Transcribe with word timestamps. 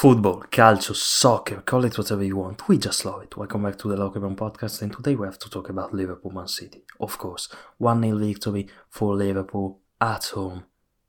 Football, 0.00 0.44
calcio, 0.50 0.96
soccer, 0.96 1.60
call 1.60 1.84
it 1.84 1.98
whatever 1.98 2.24
you 2.24 2.38
want. 2.38 2.66
We 2.66 2.78
just 2.78 3.04
love 3.04 3.22
it. 3.22 3.36
Welcome 3.36 3.64
back 3.64 3.76
to 3.80 3.88
the 3.88 3.98
Locker 3.98 4.18
Room 4.18 4.34
Podcast, 4.34 4.80
and 4.80 4.90
today 4.90 5.14
we 5.14 5.26
have 5.26 5.38
to 5.40 5.50
talk 5.50 5.68
about 5.68 5.92
Liverpool 5.92 6.30
Man 6.30 6.48
City. 6.48 6.84
Of 6.98 7.18
course, 7.18 7.50
1 7.76 8.00
0 8.00 8.16
victory 8.16 8.66
for 8.88 9.14
Liverpool 9.14 9.78
at 10.00 10.24
home. 10.28 10.64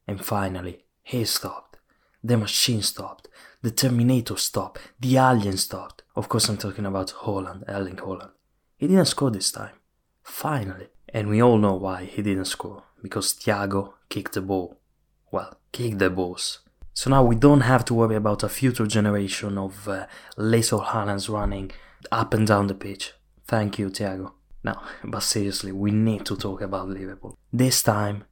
And 0.05 0.19
finally, 0.19 0.83
he 1.03 1.23
stopped. 1.23 1.77
The 2.21 2.35
machine 2.35 2.81
stopped. 2.81 3.29
The 3.61 3.71
Terminator 3.71 4.35
stopped. 4.35 4.81
The 4.99 5.15
alien 5.15 5.55
stopped. 5.55 6.03
Of 6.13 6.27
course, 6.27 6.49
I'm 6.49 6.57
talking 6.57 6.85
about 6.85 7.13
Haaland, 7.21 7.63
Erling 7.69 7.95
Haaland. 7.95 8.31
He 8.75 8.87
didn't 8.87 9.05
score 9.05 9.31
this 9.31 9.53
time. 9.53 9.75
Finally. 10.21 10.87
And 11.13 11.29
we 11.29 11.41
all 11.41 11.57
know 11.57 11.75
why 11.75 12.03
he 12.03 12.21
didn't 12.21 12.43
score. 12.43 12.83
Because 13.01 13.31
Thiago 13.35 13.93
kicked 14.09 14.33
the 14.33 14.41
ball. 14.41 14.81
Well, 15.31 15.57
kicked 15.71 15.99
the 15.99 16.09
balls 16.09 16.59
so 16.93 17.09
now 17.09 17.23
we 17.23 17.35
don't 17.35 17.61
have 17.61 17.85
to 17.85 17.93
worry 17.93 18.15
about 18.15 18.43
a 18.43 18.49
future 18.49 18.85
generation 18.85 19.57
of 19.57 19.87
uh, 19.87 20.07
Haalands 20.37 21.29
running 21.29 21.71
up 22.11 22.33
and 22.33 22.45
down 22.47 22.67
the 22.67 22.75
pitch. 22.75 23.13
Thank 23.45 23.79
you, 23.79 23.89
Thiago. 23.89 24.33
Now, 24.63 24.81
but 25.03 25.23
seriously, 25.23 25.71
we 25.71 25.91
need 25.91 26.25
to 26.25 26.35
talk 26.35 26.61
about 26.61 26.89
Liverpool. 26.89 27.37
This 27.51 27.81
time, 27.81 28.25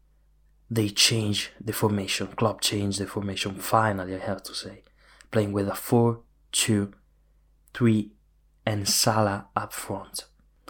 they 0.69 0.89
changed 0.89 1.49
the 1.59 1.73
formation. 1.73 2.27
Klopp 2.27 2.61
changed 2.61 2.99
the 2.99 3.07
formation. 3.07 3.55
Finally, 3.55 4.15
I 4.15 4.19
have 4.19 4.43
to 4.43 4.53
say, 4.53 4.83
playing 5.31 5.51
with 5.51 5.67
a 5.67 5.71
4-2-3 6.51 8.09
and 8.65 8.87
Salah 8.87 9.47
up 9.55 9.73
front. 9.73 10.25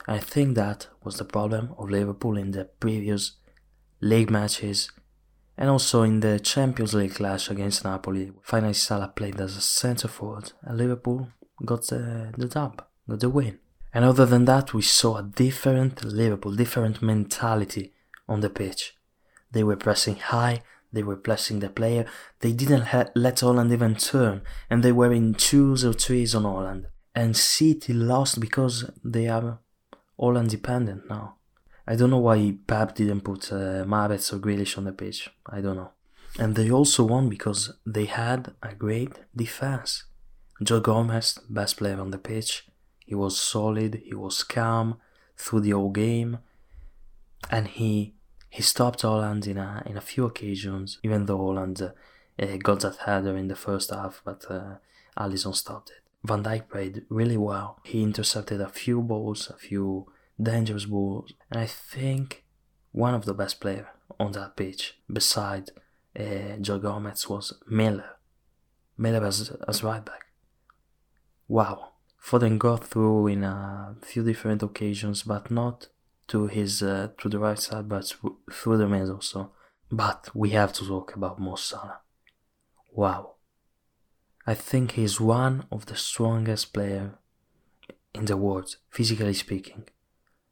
I 0.07 0.19
think 0.19 0.55
that 0.55 0.87
was 1.03 1.17
the 1.17 1.25
problem 1.25 1.75
of 1.77 1.89
Liverpool 1.89 2.37
in 2.37 2.51
the 2.51 2.65
previous 2.65 3.33
league 3.99 4.29
matches 4.29 4.89
and 5.59 5.69
also 5.69 6.03
in 6.03 6.21
the 6.21 6.39
Champions 6.39 6.93
League 6.93 7.15
clash 7.15 7.49
against 7.49 7.83
Napoli, 7.83 8.31
finally 8.41 8.73
Salah 8.73 9.09
played 9.13 9.41
as 9.41 9.57
a 9.57 9.61
centre 9.61 10.07
forward, 10.07 10.53
and 10.63 10.77
Liverpool 10.77 11.27
got 11.65 11.85
the, 11.87 12.31
the 12.37 12.47
dub, 12.47 12.81
got 13.09 13.19
the 13.19 13.29
win. 13.29 13.59
And 13.93 14.05
other 14.05 14.25
than 14.25 14.45
that, 14.45 14.73
we 14.73 14.81
saw 14.81 15.17
a 15.17 15.23
different 15.23 16.01
Liverpool, 16.05 16.55
different 16.55 17.01
mentality 17.01 17.91
on 18.25 18.39
the 18.39 18.49
pitch. 18.49 18.95
They 19.51 19.63
were 19.65 19.75
pressing 19.75 20.15
high, 20.15 20.61
they 20.93 21.03
were 21.03 21.17
pressing 21.17 21.59
the 21.59 21.69
player, 21.69 22.05
they 22.39 22.53
didn't 22.53 22.87
ha- 22.93 23.09
let 23.13 23.35
Haaland 23.37 23.73
even 23.73 23.95
turn, 23.95 24.43
and 24.69 24.81
they 24.81 24.93
were 24.93 25.11
in 25.11 25.33
twos 25.33 25.83
or 25.83 25.91
threes 25.91 26.33
on 26.33 26.43
Haaland. 26.43 26.85
And 27.13 27.35
City 27.35 27.91
lost 27.91 28.39
because 28.39 28.89
they 29.03 29.27
are 29.27 29.59
all 30.15 30.37
independent 30.37 31.09
now. 31.09 31.35
I 31.91 31.95
don't 31.95 32.11
know 32.11 32.19
why 32.19 32.55
Pep 32.67 32.93
didn't 32.93 33.21
put 33.21 33.51
uh, 33.51 33.83
or 33.83 34.39
Grealish 34.45 34.77
on 34.77 34.83
the 34.83 34.91
pitch. 34.91 35.27
I 35.47 35.59
don't 35.59 35.75
know. 35.75 35.89
And 36.37 36.55
they 36.55 36.69
also 36.69 37.03
won 37.03 37.29
because 37.29 37.73
they 37.83 38.05
had 38.05 38.53
a 38.61 38.75
great 38.75 39.13
defense. 39.35 40.03
Joe 40.61 40.81
Gomez, 40.81 41.39
best 41.49 41.77
player 41.77 41.99
on 41.99 42.11
the 42.11 42.19
pitch. 42.19 42.67
He 43.07 43.15
was 43.15 43.39
solid, 43.39 44.03
he 44.05 44.13
was 44.13 44.43
calm 44.43 44.99
through 45.35 45.61
the 45.61 45.71
whole 45.71 45.89
game, 45.89 46.37
and 47.49 47.67
he 47.67 48.13
he 48.51 48.61
stopped 48.61 49.01
Haaland 49.01 49.47
in 49.47 49.57
a 49.57 49.81
in 49.87 49.97
a 49.97 50.07
few 50.11 50.25
occasions. 50.25 50.99
Even 51.01 51.25
though 51.25 51.39
Haaland 51.39 51.81
uh, 51.81 52.57
got 52.57 52.81
that 52.81 52.97
header 53.07 53.35
in 53.35 53.47
the 53.47 53.55
first 53.55 53.89
half, 53.89 54.21
but 54.23 54.45
uh, 54.47 54.75
Alisson 55.17 55.55
stopped 55.55 55.89
it. 55.89 56.03
Van 56.23 56.43
Dijk 56.43 56.69
played 56.69 57.05
really 57.09 57.37
well. 57.37 57.79
He 57.83 58.03
intercepted 58.03 58.61
a 58.61 58.69
few 58.69 59.01
balls, 59.01 59.49
a 59.49 59.57
few 59.57 60.05
dangerous 60.41 60.85
balls. 60.85 61.33
And 61.51 61.59
I 61.59 61.65
think 61.65 62.43
one 62.91 63.13
of 63.13 63.25
the 63.25 63.33
best 63.33 63.59
players 63.59 63.87
on 64.19 64.31
that 64.33 64.55
pitch, 64.55 64.97
beside 65.11 65.71
uh, 66.19 66.57
Joe 66.61 66.79
Gomez, 66.79 67.29
was 67.29 67.53
Milner. 67.67 68.17
Milner 68.97 69.25
as, 69.25 69.51
as 69.67 69.83
right 69.83 70.03
back. 70.03 70.25
Wow. 71.47 71.89
Foden 72.23 72.59
got 72.59 72.83
through 72.85 73.27
in 73.27 73.43
a 73.43 73.95
few 74.01 74.23
different 74.23 74.61
occasions, 74.61 75.23
but 75.23 75.49
not 75.49 75.87
to 76.27 76.47
his 76.47 76.83
uh, 76.83 77.09
to 77.17 77.29
the 77.29 77.39
right 77.39 77.57
side, 77.57 77.87
but 77.89 78.13
through 78.51 78.77
the 78.77 78.87
middle. 78.87 79.21
So, 79.21 79.51
but 79.91 80.29
we 80.33 80.49
have 80.49 80.73
to 80.73 80.85
talk 80.85 81.15
about 81.15 81.39
Mo 81.39 81.55
Salah. 81.55 82.01
Wow. 82.91 83.35
I 84.45 84.53
think 84.53 84.91
he's 84.91 85.19
one 85.19 85.65
of 85.71 85.85
the 85.85 85.95
strongest 85.95 86.73
players 86.73 87.11
in 88.13 88.25
the 88.25 88.37
world, 88.37 88.75
physically 88.89 89.33
speaking. 89.33 89.85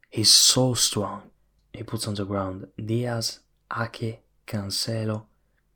He's 0.09 0.33
so 0.33 0.73
strong. 0.73 1.23
He 1.73 1.83
puts 1.83 2.07
on 2.07 2.15
the 2.15 2.25
ground 2.25 2.67
Diaz, 2.83 3.39
Ake, 3.75 4.21
Cancelo, 4.45 5.23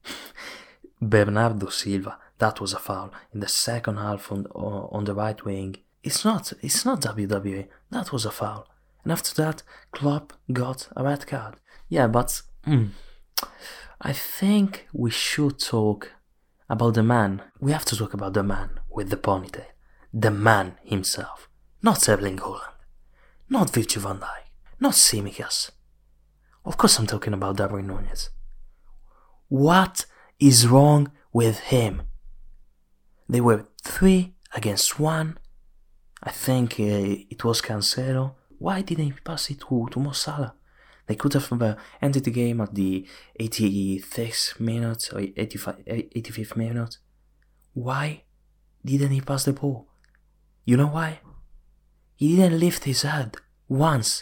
Bernardo 1.02 1.70
Silva. 1.70 2.18
That 2.38 2.60
was 2.60 2.74
a 2.74 2.80
foul 2.80 3.12
in 3.34 3.40
the 3.40 3.48
second 3.48 3.98
half 3.98 4.32
on 4.32 4.48
on 4.48 5.04
the 5.04 5.14
right 5.14 5.44
wing. 5.46 5.76
It's 6.04 6.26
not. 6.26 6.54
It's 6.62 6.86
not 6.86 7.02
WWE. 7.02 7.68
That 7.92 8.12
was 8.12 8.26
a 8.26 8.32
foul. 8.32 8.68
And 9.04 9.12
after 9.12 9.34
that, 9.42 9.64
Klopp 9.92 10.34
got 10.52 10.88
a 10.96 11.04
red 11.04 11.28
card. 11.28 11.56
Yeah, 11.90 12.08
but 12.08 12.42
mm, 12.66 12.90
I 14.00 14.14
think 14.14 14.88
we 14.94 15.12
should 15.12 15.60
talk 15.60 16.14
about 16.70 16.94
the 16.96 17.04
man. 17.04 17.42
We 17.60 17.72
have 17.72 17.86
to 17.86 17.98
talk 17.98 18.14
about 18.14 18.34
the 18.34 18.44
man 18.44 18.80
with 18.90 19.10
the 19.10 19.18
ponytail. 19.18 19.66
The 20.14 20.32
man 20.32 20.78
himself, 20.84 21.50
not 21.82 22.08
Erling 22.10 22.38
Haaland. 22.38 22.81
Not 23.52 23.74
Virgil 23.74 24.02
van 24.02 24.20
Dijk. 24.20 24.46
Not 24.80 24.94
Tsimikas. 24.94 25.72
Of 26.64 26.78
course 26.78 26.98
I'm 26.98 27.06
talking 27.06 27.34
about 27.34 27.58
Darwin 27.58 27.88
Nunez. 27.88 28.30
What 29.50 30.06
is 30.40 30.68
wrong 30.68 31.12
with 31.34 31.60
him? 31.60 32.04
They 33.28 33.42
were 33.42 33.68
three 33.84 34.36
against 34.56 35.00
one. 35.02 35.38
I 36.24 36.32
think 36.32 36.80
uh, 36.80 37.28
it 37.30 37.44
was 37.44 37.62
Cancelo. 37.62 38.36
Why 38.58 38.84
didn't 38.84 39.06
he 39.06 39.12
pass 39.12 39.50
it 39.50 39.60
to, 39.68 39.88
to 39.92 40.00
Mo 40.00 40.12
Salah? 40.14 40.56
They 41.08 41.16
could 41.16 41.34
have 41.34 41.52
uh, 41.52 41.76
ended 42.02 42.24
the 42.24 42.32
game 42.32 42.62
at 42.62 42.74
the 42.74 43.06
86th 43.38 44.62
minute 44.62 45.10
or 45.12 45.20
85, 45.20 45.76
85th 45.86 46.56
minute. 46.56 47.00
Why 47.74 48.24
didn't 48.86 49.12
he 49.12 49.20
pass 49.20 49.44
the 49.44 49.52
ball? 49.52 49.90
You 50.64 50.78
know 50.78 50.88
why? 50.88 51.20
He 52.22 52.36
didn't 52.36 52.60
lift 52.60 52.84
his 52.84 53.02
head 53.02 53.38
once. 53.68 54.22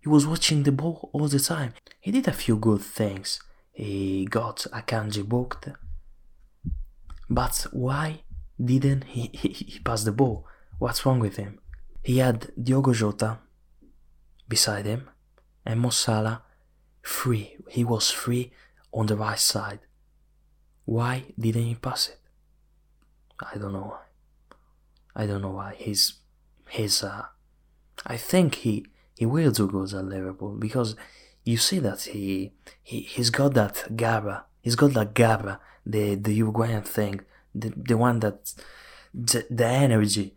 He 0.00 0.08
was 0.08 0.26
watching 0.26 0.64
the 0.64 0.72
ball 0.72 1.08
all 1.12 1.28
the 1.28 1.38
time. 1.38 1.72
He 2.00 2.10
did 2.10 2.26
a 2.26 2.32
few 2.32 2.56
good 2.56 2.80
things. 2.80 3.38
He 3.70 4.24
got 4.24 4.66
Akanji 4.72 5.24
booked. 5.24 5.68
But 7.30 7.64
why 7.70 8.22
didn't 8.62 9.04
he, 9.04 9.30
he, 9.32 9.50
he 9.50 9.78
pass 9.78 10.02
the 10.02 10.10
ball? 10.10 10.48
What's 10.80 11.06
wrong 11.06 11.20
with 11.20 11.36
him? 11.36 11.60
He 12.02 12.18
had 12.18 12.50
Diogo 12.60 12.92
Jota 12.92 13.38
beside 14.48 14.86
him 14.86 15.08
and 15.64 15.78
Mo 15.78 15.90
Salah 15.90 16.42
free. 17.02 17.56
He 17.68 17.84
was 17.84 18.10
free 18.10 18.50
on 18.92 19.06
the 19.06 19.16
right 19.16 19.38
side. 19.38 19.78
Why 20.86 21.26
didn't 21.38 21.66
he 21.66 21.76
pass 21.76 22.08
it? 22.08 22.18
I 23.38 23.58
don't 23.58 23.74
know 23.74 23.94
why. 23.94 24.06
I 25.14 25.26
don't 25.26 25.42
know 25.42 25.50
why. 25.52 25.76
He's 25.78 26.18
his 26.68 27.02
uh, 27.02 27.26
I 28.06 28.16
think 28.16 28.56
he 28.56 28.86
he 29.16 29.26
will 29.26 29.50
do 29.50 29.66
good 29.66 29.92
at 29.94 30.04
Liverpool 30.04 30.56
because 30.56 30.94
you 31.44 31.56
see 31.56 31.78
that 31.80 32.02
he 32.02 32.52
he 32.82 33.00
he's 33.00 33.30
got 33.30 33.54
that 33.54 33.96
garra, 33.96 34.44
he's 34.60 34.76
got 34.76 34.92
that 34.94 35.14
garra, 35.14 35.60
the 35.84 36.14
the 36.14 36.34
Uruguayan 36.34 36.82
thing, 36.82 37.20
the 37.54 37.72
the 37.76 37.96
one 37.96 38.20
that 38.20 38.54
the, 39.14 39.46
the 39.50 39.66
energy. 39.66 40.34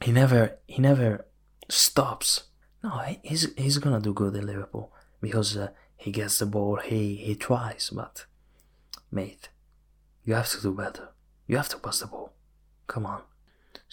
He 0.00 0.10
never 0.10 0.58
he 0.66 0.80
never 0.82 1.26
stops. 1.68 2.44
No, 2.82 3.00
he's 3.22 3.52
he's 3.56 3.78
gonna 3.78 4.00
do 4.00 4.12
good 4.12 4.34
in 4.34 4.46
Liverpool 4.46 4.92
because 5.20 5.56
uh, 5.56 5.68
he 5.96 6.10
gets 6.10 6.38
the 6.38 6.46
ball, 6.46 6.76
he 6.76 7.14
he 7.14 7.34
tries, 7.36 7.90
but 7.90 8.26
mate, 9.10 9.50
you 10.24 10.34
have 10.34 10.50
to 10.50 10.60
do 10.60 10.72
better. 10.72 11.10
You 11.46 11.56
have 11.56 11.68
to 11.68 11.78
pass 11.78 12.00
the 12.00 12.06
ball. 12.06 12.32
Come 12.86 13.06
on. 13.06 13.22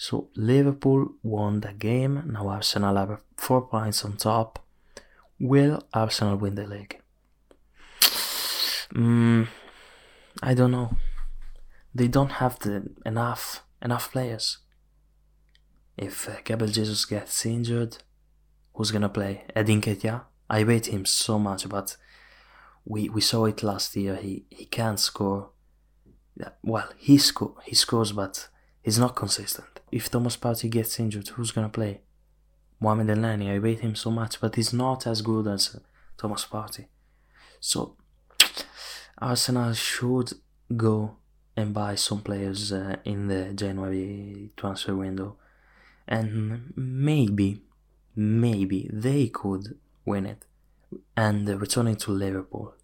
So 0.02 0.30
Liverpool 0.34 1.08
won 1.22 1.60
the 1.60 1.74
game. 1.74 2.22
Now 2.32 2.48
Arsenal 2.48 2.96
have 2.96 3.20
four 3.36 3.60
points 3.68 4.02
on 4.02 4.16
top. 4.16 4.58
Will 5.38 5.82
Arsenal 5.92 6.36
win 6.36 6.54
the 6.54 6.66
league? 6.66 7.02
Mm, 8.94 9.48
I 10.42 10.54
don't 10.54 10.70
know. 10.70 10.96
They 11.94 12.08
don't 12.08 12.32
have 12.40 12.58
the 12.60 12.88
enough 13.04 13.62
enough 13.82 14.10
players. 14.10 14.60
If 15.98 16.30
uh, 16.30 16.36
Gabriel 16.44 16.72
Jesus 16.72 17.04
gets 17.04 17.44
injured, 17.44 17.98
who's 18.72 18.92
gonna 18.92 19.10
play? 19.10 19.44
Eddie 19.54 19.76
Nketiah? 19.76 20.22
I 20.48 20.60
rate 20.60 20.86
him 20.86 21.04
so 21.04 21.38
much, 21.38 21.68
but 21.68 21.98
we 22.86 23.10
we 23.10 23.20
saw 23.20 23.44
it 23.44 23.62
last 23.62 23.94
year. 23.96 24.16
He 24.16 24.46
he 24.48 24.64
can't 24.64 24.98
score. 24.98 25.50
Well, 26.62 26.88
he 26.96 27.18
score 27.18 27.56
he 27.66 27.74
scores, 27.74 28.12
but 28.12 28.48
he's 28.82 28.98
not 28.98 29.14
consistent 29.14 29.79
if 29.92 30.10
Thomas 30.10 30.36
Partey 30.36 30.70
gets 30.70 30.98
injured, 31.00 31.28
who's 31.28 31.52
gonna 31.52 31.68
play? 31.68 32.00
Mohamed 32.80 33.08
Elneny, 33.08 33.50
I 33.50 33.56
rate 33.56 33.80
him 33.80 33.94
so 33.94 34.10
much, 34.10 34.40
but 34.40 34.54
he's 34.54 34.72
not 34.72 35.06
as 35.06 35.20
good 35.20 35.46
as 35.46 35.78
Thomas 36.16 36.46
Partey. 36.46 36.86
So 37.60 37.96
Arsenal 39.18 39.74
should 39.74 40.32
go 40.76 41.16
and 41.56 41.74
buy 41.74 41.94
some 41.94 42.22
players 42.22 42.72
uh, 42.72 42.96
in 43.04 43.28
the 43.28 43.52
January 43.52 44.50
transfer 44.56 44.96
window, 44.96 45.36
and 46.08 46.72
maybe, 46.74 47.62
maybe 48.16 48.88
they 48.92 49.28
could 49.28 49.78
win 50.06 50.26
it. 50.26 50.46
And 51.16 51.48
uh, 51.48 51.58
returning 51.58 51.96
to 51.96 52.12
Liverpool, 52.12 52.74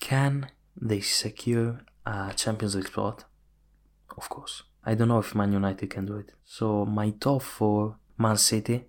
can 0.00 0.50
they 0.76 1.00
secure 1.00 1.80
a 2.04 2.32
Champions 2.36 2.74
League 2.74 2.88
spot? 2.88 3.24
Of 4.16 4.28
course. 4.28 4.64
I 4.84 4.94
don't 4.94 5.08
know 5.08 5.20
if 5.20 5.34
Man 5.34 5.52
United 5.52 5.90
can 5.90 6.06
do 6.06 6.16
it. 6.16 6.32
So 6.44 6.84
my 6.84 7.10
top 7.10 7.42
four: 7.42 7.96
Man 8.18 8.36
City. 8.36 8.86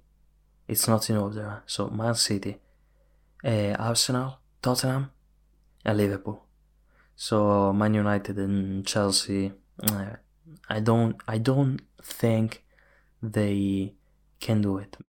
It's 0.67 0.87
not 0.87 1.09
in 1.09 1.17
order. 1.17 1.61
So 1.65 1.89
Man 1.89 2.15
City, 2.15 2.57
uh, 3.43 3.75
Arsenal, 3.77 4.39
Tottenham, 4.61 5.11
and 5.83 5.97
Liverpool. 5.97 6.45
So 7.15 7.73
Man 7.73 7.93
United 7.93 8.37
and 8.37 8.85
Chelsea, 8.87 9.51
uh, 9.83 10.15
I 10.69 10.79
don't, 10.79 11.17
I 11.27 11.37
don't 11.37 11.81
think 12.01 12.63
they 13.21 13.93
can 14.39 14.61
do 14.61 14.77
it. 14.77 14.95